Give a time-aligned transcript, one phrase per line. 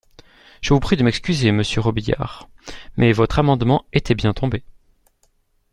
[0.61, 2.49] Je vous prie de m’excuser, monsieur Robiliard,
[2.97, 4.63] mais votre amendement était bien tombé.